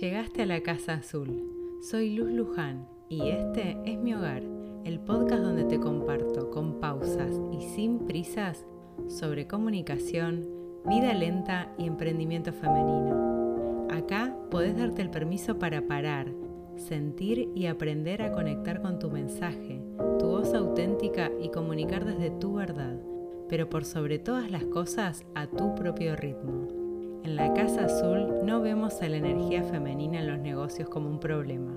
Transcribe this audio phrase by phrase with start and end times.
[0.00, 1.78] Llegaste a la Casa Azul.
[1.82, 4.42] Soy Luz Luján y este es mi hogar,
[4.84, 8.64] el podcast donde te comparto con pausas y sin prisas
[9.08, 10.48] sobre comunicación,
[10.86, 13.86] vida lenta y emprendimiento femenino.
[13.90, 16.32] Acá podés darte el permiso para parar,
[16.76, 19.82] sentir y aprender a conectar con tu mensaje,
[20.18, 22.98] tu voz auténtica y comunicar desde tu verdad,
[23.46, 26.81] pero por sobre todas las cosas a tu propio ritmo.
[27.24, 31.20] En la Casa Azul no vemos a la energía femenina en los negocios como un
[31.20, 31.72] problema.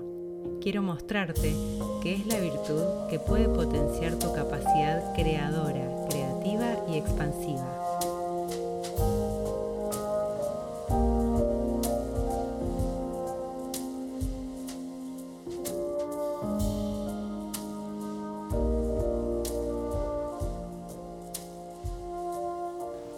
[0.60, 1.54] Quiero mostrarte
[2.02, 7.64] que es la virtud que puede potenciar tu capacidad creadora, creativa y expansiva.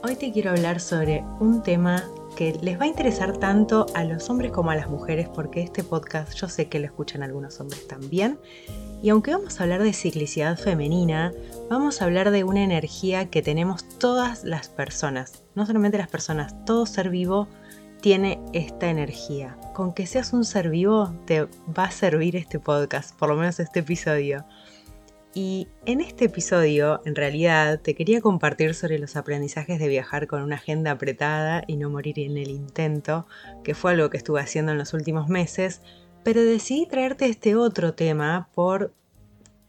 [0.03, 2.05] Hoy te quiero hablar sobre un tema
[2.39, 5.83] que les va a interesar tanto a los hombres como a las mujeres, porque este
[5.83, 8.39] podcast yo sé que lo escuchan algunos hombres también.
[9.03, 11.33] Y aunque vamos a hablar de ciclicidad femenina,
[11.69, 16.65] vamos a hablar de una energía que tenemos todas las personas, no solamente las personas,
[16.65, 17.49] todo ser vivo
[18.01, 19.59] tiene esta energía.
[19.75, 21.43] Con que seas un ser vivo te
[21.77, 24.45] va a servir este podcast, por lo menos este episodio.
[25.35, 30.43] Y en este episodio, en realidad, te quería compartir sobre los aprendizajes de viajar con
[30.43, 33.27] una agenda apretada y no morir en el intento,
[33.63, 35.83] que fue algo que estuve haciendo en los últimos meses,
[36.25, 38.91] pero decidí traerte este otro tema porque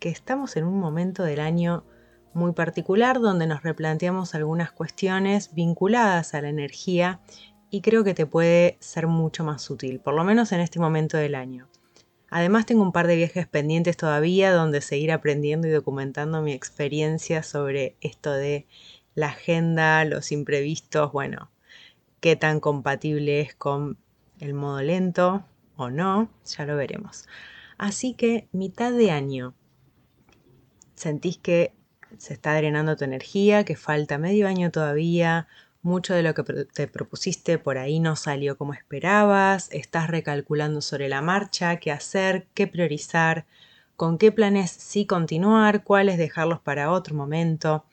[0.02, 1.84] estamos en un momento del año
[2.34, 7.20] muy particular donde nos replanteamos algunas cuestiones vinculadas a la energía
[7.70, 11.18] y creo que te puede ser mucho más útil, por lo menos en este momento
[11.18, 11.68] del año.
[12.30, 17.44] Además tengo un par de viajes pendientes todavía donde seguir aprendiendo y documentando mi experiencia
[17.44, 18.68] sobre esto de
[19.16, 21.50] la agenda, los imprevistos, bueno,
[22.20, 23.98] qué tan compatible es con
[24.40, 27.28] el modo lento o no, ya lo veremos.
[27.78, 29.54] Así que mitad de año,
[30.96, 31.74] sentís que
[32.18, 35.48] se está drenando tu energía, que falta medio año todavía,
[35.82, 41.10] mucho de lo que te propusiste por ahí no salió como esperabas, estás recalculando sobre
[41.10, 43.46] la marcha, qué hacer, qué priorizar,
[43.96, 47.84] con qué planes sí continuar, cuáles dejarlos para otro momento.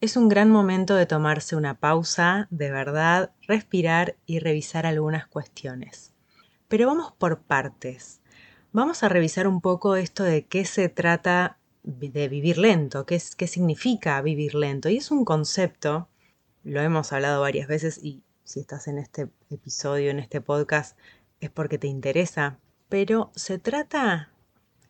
[0.00, 6.14] Es un gran momento de tomarse una pausa, de verdad, respirar y revisar algunas cuestiones.
[6.68, 8.20] Pero vamos por partes.
[8.72, 13.46] Vamos a revisar un poco esto de qué se trata de vivir lento, qué, qué
[13.46, 14.88] significa vivir lento.
[14.88, 16.08] Y es un concepto
[16.66, 20.98] lo hemos hablado varias veces y si estás en este episodio, en este podcast,
[21.38, 22.58] es porque te interesa.
[22.88, 24.32] Pero se trata,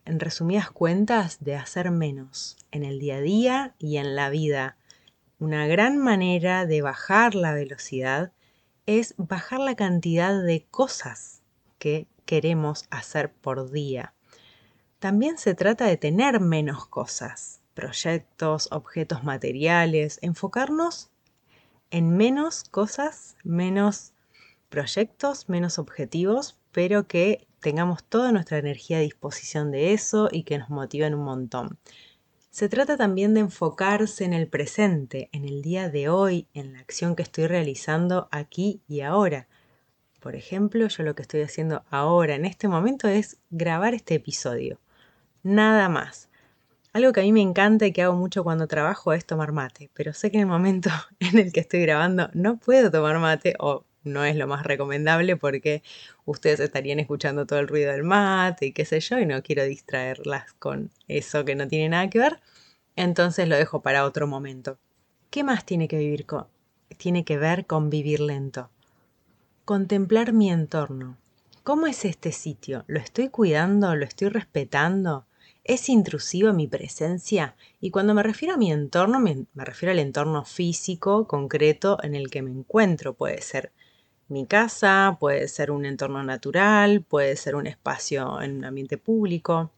[0.03, 4.75] en resumidas cuentas, de hacer menos en el día a día y en la vida.
[5.37, 8.31] Una gran manera de bajar la velocidad
[8.87, 11.43] es bajar la cantidad de cosas
[11.77, 14.15] que queremos hacer por día.
[14.97, 21.11] También se trata de tener menos cosas, proyectos, objetos materiales, enfocarnos
[21.91, 24.13] en menos cosas, menos
[24.69, 30.57] proyectos, menos objetivos, pero que tengamos toda nuestra energía a disposición de eso y que
[30.57, 31.77] nos motiven un montón.
[32.49, 36.79] Se trata también de enfocarse en el presente, en el día de hoy, en la
[36.79, 39.47] acción que estoy realizando aquí y ahora.
[40.19, 44.79] Por ejemplo, yo lo que estoy haciendo ahora, en este momento, es grabar este episodio.
[45.43, 46.26] Nada más.
[46.93, 49.89] Algo que a mí me encanta y que hago mucho cuando trabajo es tomar mate,
[49.93, 50.89] pero sé que en el momento
[51.19, 55.35] en el que estoy grabando no puedo tomar mate o no es lo más recomendable
[55.35, 55.83] porque
[56.25, 59.63] ustedes estarían escuchando todo el ruido del mate y qué sé yo y no quiero
[59.65, 62.39] distraerlas con eso que no tiene nada que ver.
[62.95, 64.79] Entonces lo dejo para otro momento.
[65.29, 66.47] ¿Qué más tiene que vivir con
[66.97, 68.69] tiene que ver con vivir lento?
[69.65, 71.17] Contemplar mi entorno.
[71.63, 72.85] ¿Cómo es este sitio?
[72.87, 73.93] ¿Lo estoy cuidando?
[73.95, 75.25] ¿Lo estoy respetando?
[75.67, 77.57] ¿Es intrusiva mi presencia?
[77.81, 82.29] Y cuando me refiero a mi entorno, me, refiero al entorno físico concreto en el
[82.29, 83.15] que me encuentro.
[83.15, 83.73] Puede ser
[84.29, 89.69] mi casa, puede ser un entorno natural, puede ser un espacio en un ambiente público.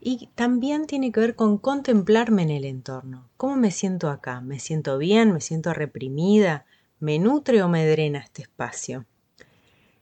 [0.00, 3.28] Y también tiene que ver con contemplarme en el entorno.
[3.36, 4.40] ¿Cómo me siento acá?
[4.40, 5.34] ¿Me siento bien?
[5.34, 6.64] ¿Me siento reprimida?
[6.98, 9.04] ¿Me nutre o me drena este espacio?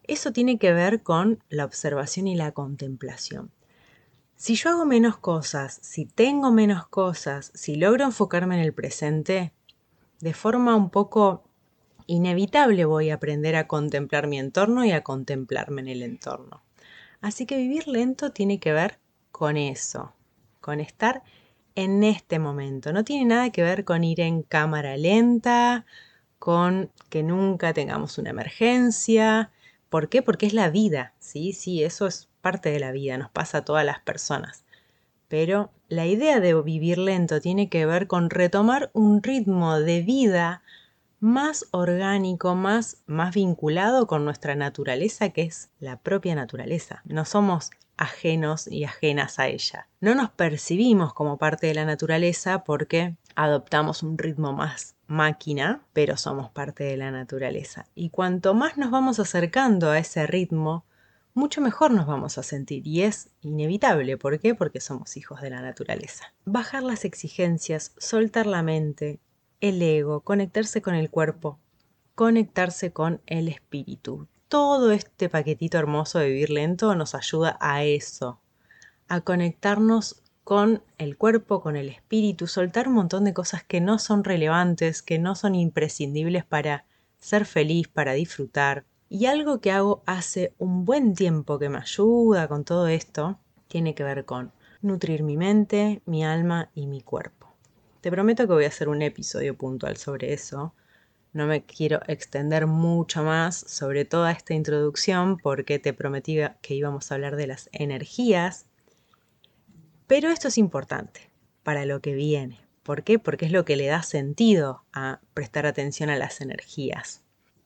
[0.04, 3.50] Eso tiene que ver con la observación y la contemplación.
[4.36, 9.54] Si yo hago menos cosas, si tengo menos cosas, si logro enfocarme en el presente,
[10.20, 11.44] de forma un poco
[12.06, 16.62] inevitable voy a aprender a contemplar mi entorno y a contemplarme en el entorno.
[17.22, 18.98] Así que vivir lento tiene que ver
[19.32, 20.12] con eso,
[20.60, 21.22] con estar
[21.74, 22.92] en este momento.
[22.92, 25.86] No tiene nada que ver con ir en cámara lenta,
[26.38, 29.50] con que nunca tengamos una emergencia,
[29.88, 30.20] ¿Por qué?
[30.22, 33.64] Porque es la vida, sí, sí, eso es parte de la vida, nos pasa a
[33.64, 34.64] todas las personas.
[35.26, 40.62] Pero la idea de vivir lento tiene que ver con retomar un ritmo de vida
[41.18, 47.02] más orgánico, más, más vinculado con nuestra naturaleza, que es la propia naturaleza.
[47.04, 49.88] No somos ajenos y ajenas a ella.
[50.00, 56.16] No nos percibimos como parte de la naturaleza porque adoptamos un ritmo más máquina, pero
[56.16, 57.86] somos parte de la naturaleza.
[57.96, 60.84] Y cuanto más nos vamos acercando a ese ritmo,
[61.36, 64.16] mucho mejor nos vamos a sentir y es inevitable.
[64.16, 64.54] ¿Por qué?
[64.54, 66.32] Porque somos hijos de la naturaleza.
[66.46, 69.20] Bajar las exigencias, soltar la mente,
[69.60, 71.60] el ego, conectarse con el cuerpo,
[72.14, 74.28] conectarse con el espíritu.
[74.48, 78.40] Todo este paquetito hermoso de vivir lento nos ayuda a eso,
[79.06, 83.98] a conectarnos con el cuerpo, con el espíritu, soltar un montón de cosas que no
[83.98, 86.86] son relevantes, que no son imprescindibles para
[87.18, 88.86] ser feliz, para disfrutar.
[89.08, 93.38] Y algo que hago hace un buen tiempo que me ayuda con todo esto,
[93.68, 97.54] tiene que ver con nutrir mi mente, mi alma y mi cuerpo.
[98.00, 100.74] Te prometo que voy a hacer un episodio puntual sobre eso.
[101.32, 107.10] No me quiero extender mucho más sobre toda esta introducción porque te prometí que íbamos
[107.10, 108.66] a hablar de las energías.
[110.06, 111.30] Pero esto es importante
[111.62, 112.60] para lo que viene.
[112.82, 113.18] ¿Por qué?
[113.18, 117.22] Porque es lo que le da sentido a prestar atención a las energías.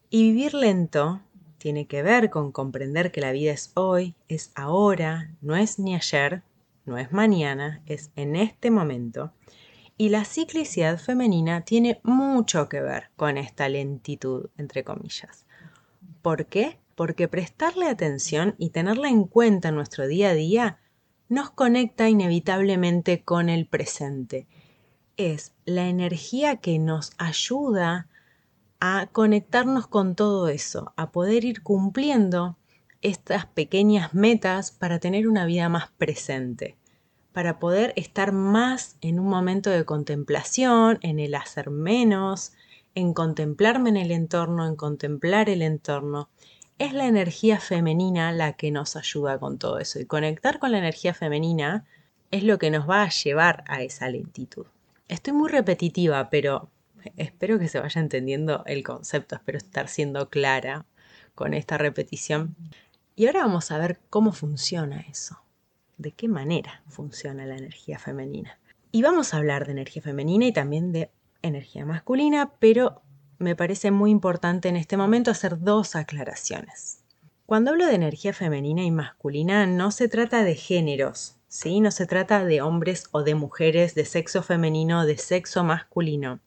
[0.09, 1.21] Y vivir lento
[1.61, 5.95] tiene que ver con comprender que la vida es hoy, es ahora, no es ni
[5.95, 6.43] ayer,
[6.87, 9.33] no es mañana, es en este momento
[10.01, 15.45] y la ciclicidad femenina tiene mucho que ver con esta lentitud, entre comillas.
[16.23, 16.79] ¿Por qué?
[16.95, 20.79] Porque prestarle atención y tenerla en cuenta en nuestro día a día
[21.29, 24.47] nos conecta inevitablemente con el presente.
[25.19, 28.07] Es la energía que nos ayuda a
[29.13, 32.57] conectarnos con todo eso, a poder ir cumpliendo
[33.03, 36.77] estas pequeñas metas para tener una vida más presente
[37.33, 42.53] para poder estar más en un momento de contemplación, en el hacer menos,
[42.95, 46.29] en contemplarme en el entorno, en contemplar el entorno.
[46.79, 50.79] Es la energía femenina la que nos ayuda con todo eso y conectar con la
[50.79, 51.85] energía femenina
[52.31, 54.67] es lo que nos va a llevar a esa lentitud.
[55.09, 56.69] Estoy muy repetitiva, pero
[57.17, 60.87] espero que se vaya entendiendo el concepto, espero estar siendo clara
[61.35, 62.57] con esta repetición.
[63.17, 65.41] Y ahora vamos a ver cómo funciona eso
[66.01, 68.59] de qué manera funciona la energía femenina.
[68.91, 71.11] Y vamos a hablar de energía femenina y también de
[71.43, 73.03] energía masculina, pero
[73.39, 77.05] me parece muy importante en este momento hacer dos aclaraciones.
[77.45, 81.81] Cuando hablo de energía femenina y masculina no se trata de géneros, ¿sí?
[81.81, 86.41] No se trata de hombres o de mujeres de sexo femenino o de sexo masculino.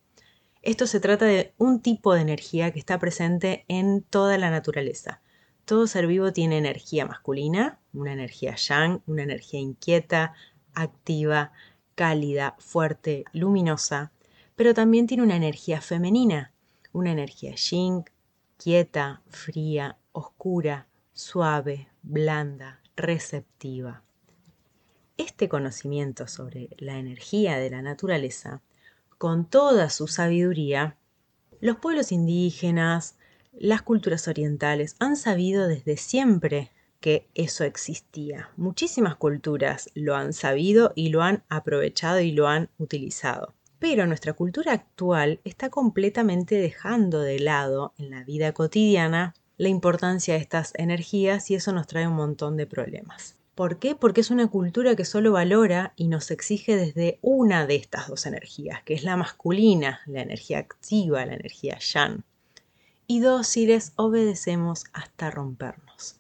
[0.63, 5.21] Esto se trata de un tipo de energía que está presente en toda la naturaleza.
[5.65, 10.33] Todo ser vivo tiene energía masculina, una energía yang, una energía inquieta,
[10.73, 11.51] activa,
[11.95, 14.13] cálida, fuerte, luminosa,
[14.55, 16.53] pero también tiene una energía femenina,
[16.93, 18.05] una energía yin,
[18.55, 24.03] quieta, fría, oscura, suave, blanda, receptiva.
[25.17, 28.61] Este conocimiento sobre la energía de la naturaleza,
[29.17, 30.97] con toda su sabiduría,
[31.59, 33.15] los pueblos indígenas,
[33.53, 38.49] las culturas orientales han sabido desde siempre que eso existía.
[38.55, 43.53] Muchísimas culturas lo han sabido y lo han aprovechado y lo han utilizado.
[43.79, 50.35] Pero nuestra cultura actual está completamente dejando de lado en la vida cotidiana la importancia
[50.35, 53.35] de estas energías y eso nos trae un montón de problemas.
[53.55, 53.95] ¿Por qué?
[53.95, 58.25] Porque es una cultura que solo valora y nos exige desde una de estas dos
[58.25, 62.23] energías, que es la masculina, la energía activa, la energía yang
[63.07, 66.19] y dóciles obedecemos hasta rompernos.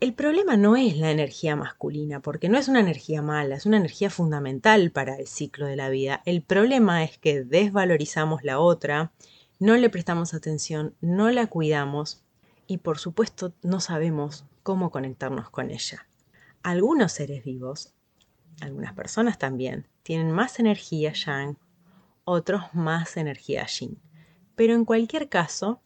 [0.00, 3.78] El problema no es la energía masculina, porque no es una energía mala, es una
[3.78, 6.22] energía fundamental para el ciclo de la vida.
[6.26, 9.12] El problema es que desvalorizamos la otra,
[9.58, 12.22] no le prestamos atención, no la cuidamos
[12.66, 16.06] y por supuesto no sabemos cómo conectarnos con ella.
[16.66, 17.94] Algunos seres vivos,
[18.60, 21.56] algunas personas también, tienen más energía yang,
[22.24, 24.00] otros más energía yin.
[24.56, 25.80] Pero en cualquier caso,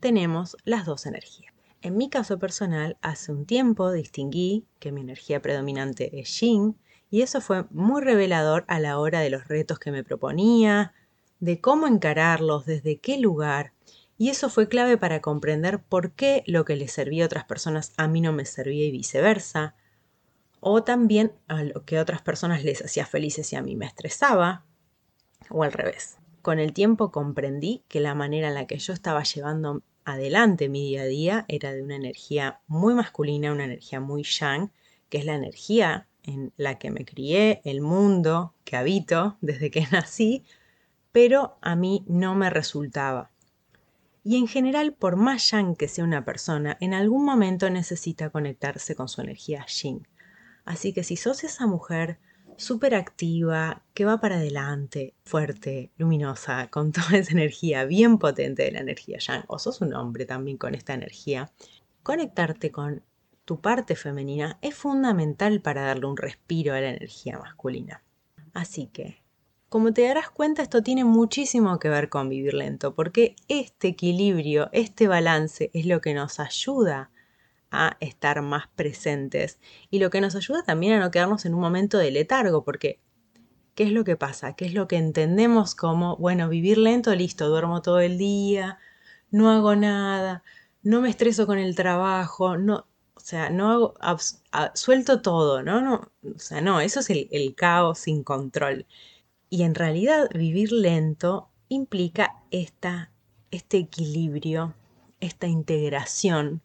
[0.00, 1.54] tenemos las dos energías.
[1.80, 6.76] En mi caso personal, hace un tiempo distinguí que mi energía predominante es yin
[7.10, 10.92] y eso fue muy revelador a la hora de los retos que me proponía,
[11.40, 13.72] de cómo encararlos, desde qué lugar.
[14.18, 17.94] Y eso fue clave para comprender por qué lo que le servía a otras personas
[17.96, 19.74] a mí no me servía y viceversa.
[20.64, 24.64] O también a lo que otras personas les hacía felices y a mí me estresaba.
[25.50, 26.18] O al revés.
[26.40, 30.86] Con el tiempo comprendí que la manera en la que yo estaba llevando adelante mi
[30.86, 34.70] día a día era de una energía muy masculina, una energía muy yang,
[35.08, 39.84] que es la energía en la que me crié, el mundo que habito desde que
[39.90, 40.44] nací,
[41.10, 43.32] pero a mí no me resultaba.
[44.22, 48.94] Y en general, por más yang que sea una persona, en algún momento necesita conectarse
[48.94, 50.06] con su energía yin.
[50.64, 52.18] Así que si sos esa mujer
[52.56, 58.72] súper activa, que va para adelante, fuerte, luminosa, con toda esa energía bien potente de
[58.72, 61.50] la energía yang, o sos un hombre también con esta energía,
[62.02, 63.02] conectarte con
[63.44, 68.02] tu parte femenina es fundamental para darle un respiro a la energía masculina.
[68.54, 69.22] Así que,
[69.68, 74.68] como te darás cuenta, esto tiene muchísimo que ver con vivir lento, porque este equilibrio,
[74.72, 77.10] este balance es lo que nos ayuda
[77.72, 79.58] a estar más presentes
[79.90, 83.00] y lo que nos ayuda también a no quedarnos en un momento de letargo, porque
[83.74, 84.54] ¿qué es lo que pasa?
[84.54, 88.78] ¿Qué es lo que entendemos como, bueno, vivir lento, listo, duermo todo el día,
[89.30, 90.44] no hago nada,
[90.82, 94.18] no me estreso con el trabajo, no, o sea, no hago,
[94.74, 95.80] suelto todo, ¿no?
[95.80, 98.86] no o sea, no, eso es el, el caos sin control.
[99.48, 103.12] Y en realidad vivir lento implica esta,
[103.50, 104.74] este equilibrio,
[105.20, 106.62] esta integración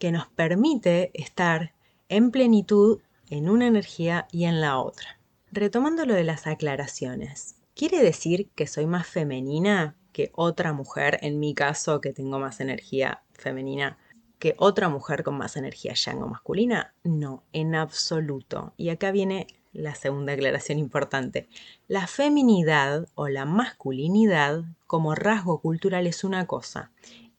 [0.00, 1.74] que nos permite estar
[2.08, 5.20] en plenitud en una energía y en la otra.
[5.52, 11.38] Retomando lo de las aclaraciones, ¿quiere decir que soy más femenina que otra mujer, en
[11.38, 13.98] mi caso que tengo más energía femenina,
[14.38, 16.94] que otra mujer con más energía yang o masculina?
[17.04, 18.72] No, en absoluto.
[18.78, 21.46] Y acá viene la segunda aclaración importante.
[21.88, 26.90] La feminidad o la masculinidad como rasgo cultural es una cosa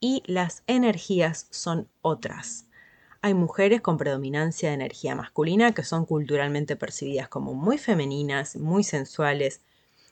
[0.02, 2.66] y las energías son otras.
[3.22, 8.82] Hay mujeres con predominancia de energía masculina que son culturalmente percibidas como muy femeninas, muy
[8.82, 9.60] sensuales,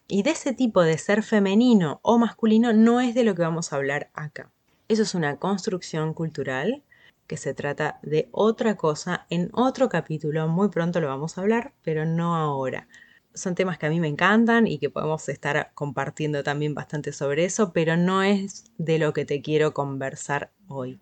[0.06, 3.73] y de ese tipo de ser femenino o masculino no es de lo que vamos
[3.73, 4.52] a hablar acá.
[4.87, 6.85] Eso es una construcción cultural
[7.26, 10.47] que se trata de otra cosa en otro capítulo.
[10.47, 12.87] Muy pronto lo vamos a hablar, pero no ahora
[13.34, 17.44] son temas que a mí me encantan y que podemos estar compartiendo también bastante sobre
[17.44, 21.00] eso, pero no es de lo que te quiero conversar hoy.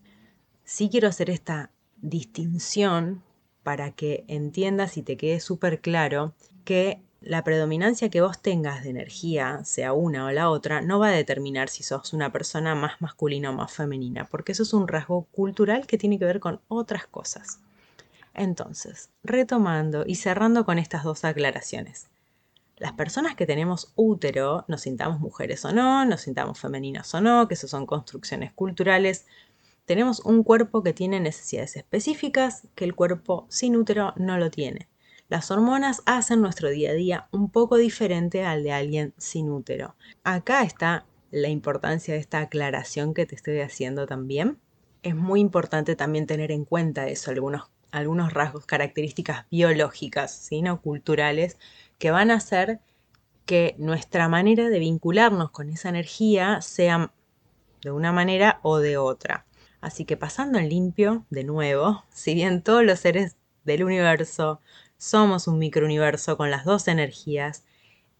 [0.64, 3.22] Sí quiero hacer esta distinción
[3.62, 8.90] para que entiendas y te quede súper claro que la predominancia que vos tengas de
[8.90, 13.00] energía, sea una o la otra, no va a determinar si sos una persona más
[13.00, 16.60] masculina o más femenina, porque eso es un rasgo cultural que tiene que ver con
[16.68, 17.58] otras cosas.
[18.34, 22.08] Entonces, retomando y cerrando con estas dos aclaraciones
[22.78, 27.48] las personas que tenemos útero, nos sintamos mujeres o no, nos sintamos femeninas o no,
[27.48, 29.26] que eso son construcciones culturales,
[29.88, 34.86] tenemos un cuerpo que tiene necesidades específicas que el cuerpo sin útero no lo tiene.
[35.28, 39.94] Las hormonas hacen nuestro día a día un poco diferente al de alguien sin útero.
[40.24, 44.58] Acá está la importancia de esta aclaración que te estoy haciendo también.
[45.02, 51.56] Es muy importante también tener en cuenta eso, algunos, algunos rasgos, características biológicas, sino culturales,
[51.98, 52.80] que van a hacer
[53.44, 57.12] que nuestra manera de vincularnos con esa energía sea
[57.82, 59.46] de una manera o de otra.
[59.80, 64.60] Así que pasando en limpio, de nuevo, si bien todos los seres del universo
[64.96, 67.64] somos un microuniverso con las dos energías,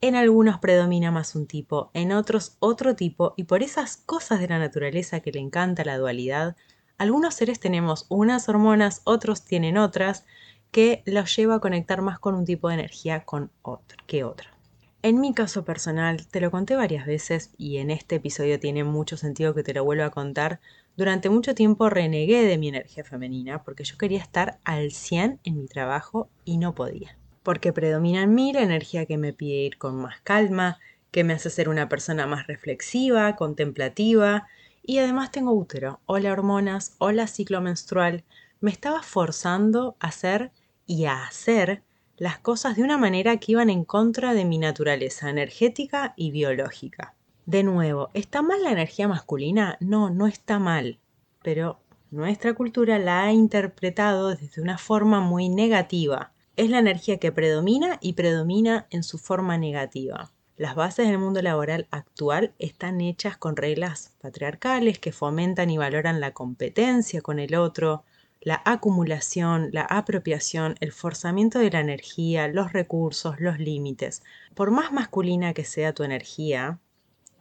[0.00, 4.46] en algunos predomina más un tipo, en otros otro tipo, y por esas cosas de
[4.46, 6.56] la naturaleza que le encanta la dualidad,
[6.98, 10.24] algunos seres tenemos unas hormonas, otros tienen otras,
[10.70, 14.58] que los lleva a conectar más con un tipo de energía con otro, que otra.
[15.00, 19.16] En mi caso personal, te lo conté varias veces y en este episodio tiene mucho
[19.16, 20.60] sentido que te lo vuelva a contar.
[20.96, 25.58] Durante mucho tiempo renegué de mi energía femenina porque yo quería estar al 100 en
[25.60, 27.16] mi trabajo y no podía.
[27.44, 30.80] Porque predomina en mí la energía que me pide ir con más calma,
[31.12, 34.48] que me hace ser una persona más reflexiva, contemplativa
[34.82, 38.24] y además tengo útero, o la hormonas, o la ciclo menstrual.
[38.60, 40.50] Me estaba forzando a ser
[40.88, 41.84] y a hacer
[42.16, 47.14] las cosas de una manera que iban en contra de mi naturaleza energética y biológica.
[47.46, 49.76] De nuevo, ¿está mal la energía masculina?
[49.78, 50.98] No, no está mal,
[51.42, 51.78] pero
[52.10, 56.32] nuestra cultura la ha interpretado desde una forma muy negativa.
[56.56, 60.32] Es la energía que predomina y predomina en su forma negativa.
[60.56, 66.18] Las bases del mundo laboral actual están hechas con reglas patriarcales que fomentan y valoran
[66.18, 68.04] la competencia con el otro,
[68.40, 74.22] la acumulación, la apropiación, el forzamiento de la energía, los recursos, los límites.
[74.54, 76.78] Por más masculina que sea tu energía,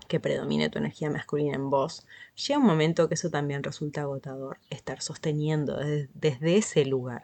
[0.07, 4.59] que predomine tu energía masculina en vos, llega un momento que eso también resulta agotador,
[4.69, 5.77] estar sosteniendo
[6.13, 7.23] desde, ese lugar.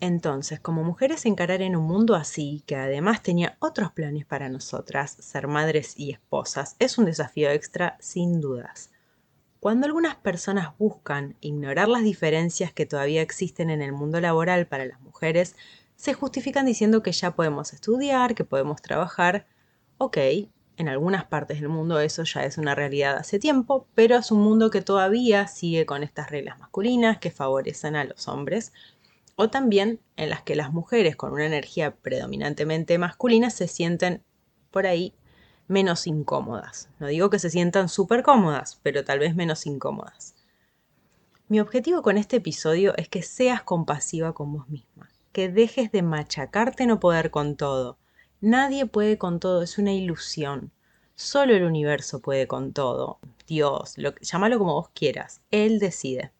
[0.00, 5.16] Entonces, como mujeres encarar en un mundo así, que además tenía otros planes para nosotras,
[5.20, 8.90] ser madres y esposas, es un desafío extra sin dudas.
[9.62, 14.86] Cuando algunas personas buscan ignorar las diferencias que todavía existen en el mundo laboral para
[14.86, 15.54] las mujeres,
[15.94, 19.46] se justifican diciendo que ya podemos estudiar, que podemos trabajar.
[19.98, 20.16] Ok,
[20.78, 24.40] en algunas partes del mundo eso ya es una realidad hace tiempo, pero es un
[24.40, 28.72] mundo que todavía sigue con estas reglas masculinas que favorecen a los hombres,
[29.36, 34.24] o también en las que las mujeres con una energía predominantemente masculina se sienten
[34.72, 35.14] por ahí
[35.72, 36.90] menos incómodas.
[37.00, 40.34] No digo que se sientan súper cómodas, pero tal vez menos incómodas.
[41.48, 46.02] Mi objetivo con este episodio es que seas compasiva con vos misma, que dejes de
[46.02, 47.98] machacarte no poder con todo.
[48.40, 50.72] Nadie puede con todo, es una ilusión.
[51.14, 53.18] Solo el universo puede con todo.
[53.46, 55.40] Dios, lo, llámalo como vos quieras.
[55.50, 56.32] Él decide.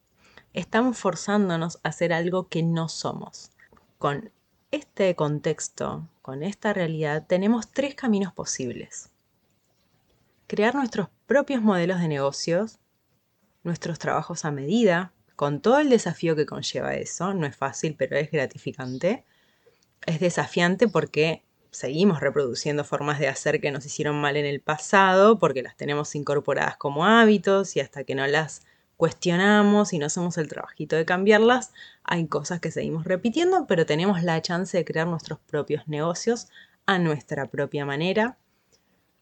[0.53, 3.51] Estamos forzándonos a hacer algo que no somos.
[3.97, 4.31] Con
[4.71, 9.12] este contexto, con esta realidad, tenemos tres caminos posibles
[10.53, 12.77] crear nuestros propios modelos de negocios,
[13.63, 17.33] nuestros trabajos a medida, con todo el desafío que conlleva eso.
[17.33, 19.25] No es fácil, pero es gratificante.
[20.05, 25.39] Es desafiante porque seguimos reproduciendo formas de hacer que nos hicieron mal en el pasado,
[25.39, 28.61] porque las tenemos incorporadas como hábitos y hasta que no las
[28.95, 34.21] cuestionamos y no hacemos el trabajito de cambiarlas, hay cosas que seguimos repitiendo, pero tenemos
[34.21, 36.49] la chance de crear nuestros propios negocios
[36.85, 38.37] a nuestra propia manera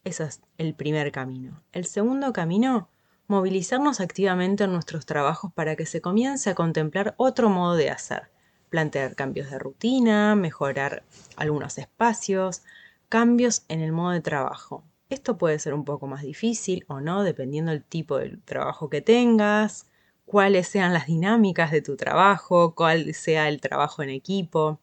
[0.03, 1.63] ese es el primer camino.
[1.71, 2.89] El segundo camino,
[3.27, 8.29] movilizarnos activamente en nuestros trabajos para que se comience a contemplar otro modo de hacer.
[8.69, 11.03] Plantear cambios de rutina, mejorar
[11.35, 12.63] algunos espacios,
[13.09, 14.83] cambios en el modo de trabajo.
[15.09, 19.01] Esto puede ser un poco más difícil o no, dependiendo del tipo de trabajo que
[19.01, 19.87] tengas,
[20.25, 24.79] cuáles sean las dinámicas de tu trabajo, cuál sea el trabajo en equipo.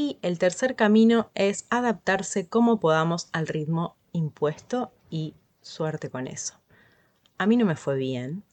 [0.00, 6.54] Y el tercer camino es adaptarse como podamos al ritmo impuesto y suerte con eso.
[7.36, 8.44] A mí no me fue bien.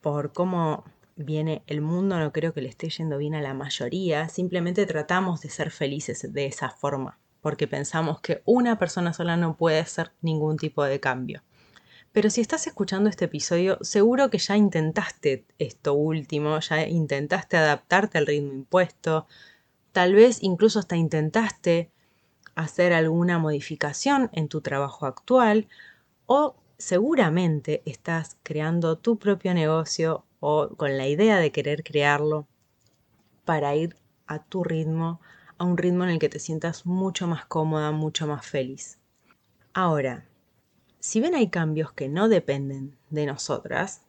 [0.00, 0.82] Por cómo
[1.14, 4.28] viene el mundo, no creo que le esté yendo bien a la mayoría.
[4.28, 9.56] Simplemente tratamos de ser felices de esa forma, porque pensamos que una persona sola no
[9.56, 11.44] puede hacer ningún tipo de cambio.
[12.10, 18.18] Pero si estás escuchando este episodio, seguro que ya intentaste esto último, ya intentaste adaptarte
[18.18, 19.28] al ritmo impuesto,
[19.96, 21.90] Tal vez incluso hasta intentaste
[22.54, 25.68] hacer alguna modificación en tu trabajo actual
[26.26, 32.46] o seguramente estás creando tu propio negocio o con la idea de querer crearlo
[33.46, 35.22] para ir a tu ritmo,
[35.56, 38.98] a un ritmo en el que te sientas mucho más cómoda, mucho más feliz.
[39.72, 40.26] Ahora,
[41.00, 44.02] si bien hay cambios que no dependen de nosotras,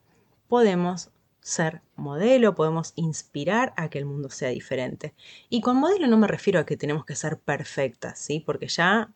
[0.49, 1.11] podemos
[1.47, 5.13] ser modelo, podemos inspirar a que el mundo sea diferente.
[5.49, 8.41] Y con modelo no me refiero a que tenemos que ser perfectas, ¿sí?
[8.41, 9.13] Porque ya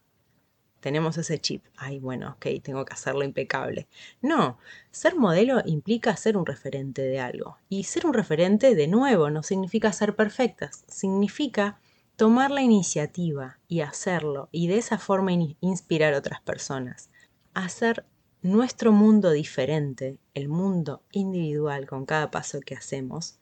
[0.80, 1.66] tenemos ese chip.
[1.76, 3.88] Ay, bueno, ok, tengo que hacerlo impecable.
[4.22, 4.58] No,
[4.92, 7.58] ser modelo implica ser un referente de algo.
[7.68, 11.80] Y ser un referente, de nuevo, no significa ser perfectas, significa
[12.16, 17.10] tomar la iniciativa y hacerlo y de esa forma inspirar a otras personas.
[17.54, 18.06] Hacer
[18.42, 23.40] nuestro mundo diferente, el mundo individual con cada paso que hacemos,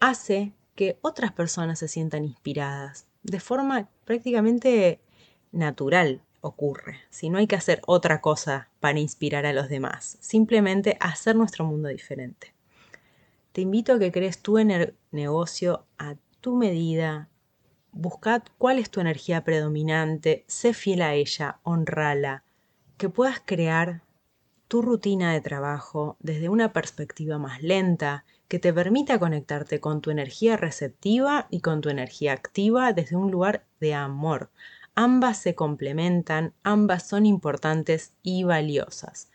[0.00, 3.06] hace que otras personas se sientan inspiradas.
[3.22, 5.00] De forma prácticamente
[5.52, 6.98] natural ocurre.
[7.10, 11.64] Si no hay que hacer otra cosa para inspirar a los demás, simplemente hacer nuestro
[11.64, 12.52] mundo diferente.
[13.52, 14.58] Te invito a que crees tu
[15.10, 17.28] negocio a tu medida.
[17.92, 22.44] Buscad cuál es tu energía predominante, sé fiel a ella, honrala,
[23.02, 24.02] que puedas crear
[24.68, 30.12] tu rutina de trabajo desde una perspectiva más lenta, que te permita conectarte con tu
[30.12, 34.50] energía receptiva y con tu energía activa desde un lugar de amor.
[34.94, 39.30] Ambas se complementan, ambas son importantes y valiosas.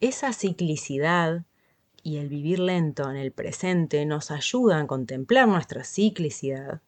[0.00, 1.44] Esa ciclicidad
[2.02, 6.82] y el vivir lento en el presente nos ayudan a contemplar nuestra ciclicidad,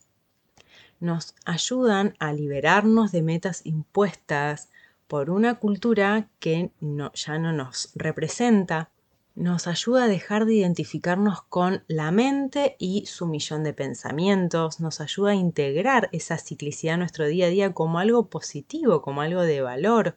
[1.01, 4.69] nos ayudan a liberarnos de metas impuestas,
[5.11, 8.93] por una cultura que ya no nos representa,
[9.35, 15.01] nos ayuda a dejar de identificarnos con la mente y su millón de pensamientos, nos
[15.01, 19.43] ayuda a integrar esa ciclicidad en nuestro día a día como algo positivo, como algo
[19.43, 20.17] de valor,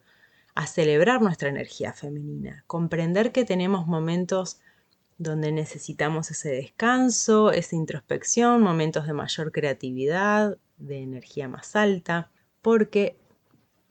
[0.54, 4.60] a celebrar nuestra energía femenina, comprender que tenemos momentos
[5.18, 12.30] donde necesitamos ese descanso, esa introspección, momentos de mayor creatividad, de energía más alta,
[12.62, 13.18] porque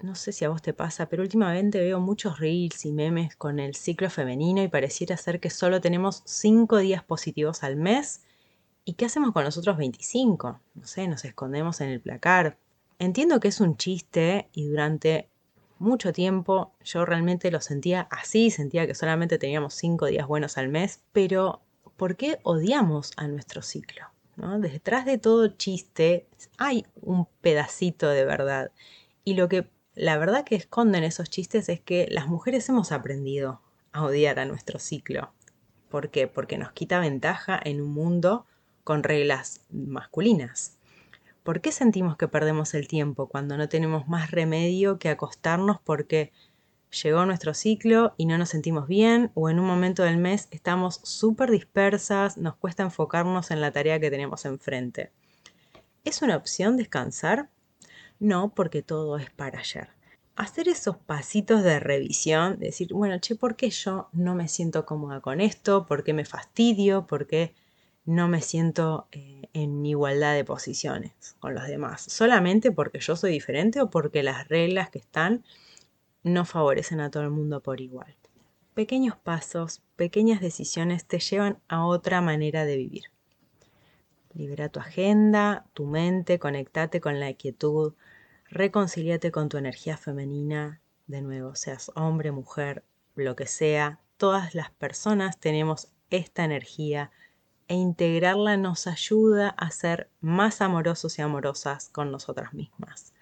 [0.04, 3.58] no sé si a vos te pasa, pero últimamente veo muchos reels y memes con
[3.58, 8.22] el ciclo femenino y pareciera ser que solo tenemos 5 días positivos al mes.
[8.84, 10.60] ¿Y qué hacemos con los otros 25?
[10.76, 12.58] No sé, nos escondemos en el placar.
[13.00, 15.30] Entiendo que es un chiste y durante
[15.80, 16.74] mucho tiempo.
[16.84, 21.62] Yo realmente lo sentía así, sentía que solamente teníamos cinco días buenos al mes, pero
[21.96, 24.08] ¿por qué odiamos a nuestro ciclo?
[24.60, 28.72] Detrás de todo chiste hay un pedacito de verdad.
[29.24, 33.62] Y lo que la verdad que esconden esos chistes es que las mujeres hemos aprendido
[33.91, 35.32] a odiar a nuestro ciclo.
[35.89, 36.27] ¿Por qué?
[36.27, 38.47] Porque nos quita ventaja en un mundo
[38.84, 40.77] con reglas masculinas.
[41.43, 46.32] ¿Por qué sentimos que perdemos el tiempo cuando no tenemos más remedio que acostarnos porque
[47.03, 51.01] llegó nuestro ciclo y no nos sentimos bien o en un momento del mes estamos
[51.03, 55.12] súper dispersas, nos cuesta enfocarnos en la tarea que tenemos enfrente?
[56.03, 57.49] ¿Es una opción descansar?
[58.24, 59.90] No, porque todo es para ayer.
[60.38, 65.20] Hacer esos pasitos de revisión, decir, bueno, che, ¿por qué yo no me siento cómoda
[65.20, 65.86] con esto?
[65.86, 67.06] ¿Por qué me fastidio?
[67.06, 67.54] ¿Por qué
[68.06, 72.02] no me siento eh, en igualdad de posiciones con los demás?
[72.02, 75.44] ¿Solamente porque yo soy diferente o porque las reglas que están
[76.24, 78.16] no favorecen a todo el mundo por igual?
[78.74, 83.04] Pequeños pasos, pequeñas decisiones te llevan a otra manera de vivir.
[84.34, 87.94] Libera tu agenda, tu mente, conectate con la quietud,
[88.54, 92.84] reconciliate con tu energía femenina, de nuevo, seas hombre, mujer,
[93.16, 97.12] lo que sea, todas las personas tenemos esta energía
[97.68, 103.13] e integrarla nos ayuda a ser más amorosos y amorosas con nosotras mismas.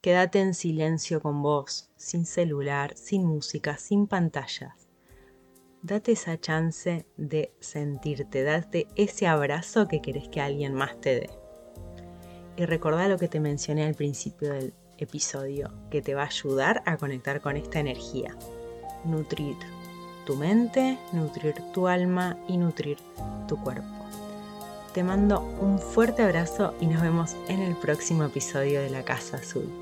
[0.00, 4.88] Quédate en silencio con vos, sin celular, sin música, sin pantallas.
[5.82, 11.41] Date esa chance de sentirte, date ese abrazo que querés que alguien más te dé.
[12.56, 16.82] Y recordá lo que te mencioné al principio del episodio, que te va a ayudar
[16.86, 18.36] a conectar con esta energía.
[19.04, 19.56] Nutrir
[20.26, 22.98] tu mente, nutrir tu alma y nutrir
[23.48, 23.88] tu cuerpo.
[24.94, 29.38] Te mando un fuerte abrazo y nos vemos en el próximo episodio de La Casa
[29.38, 29.72] Azul.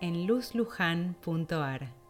[0.00, 2.07] En luzlujan.ar.